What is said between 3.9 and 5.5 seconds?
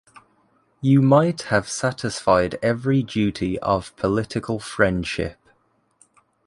political friendship.